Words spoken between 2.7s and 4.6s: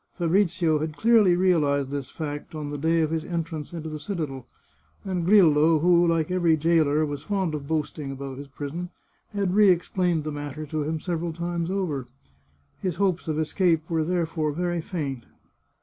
the day of his entrance into the citadel,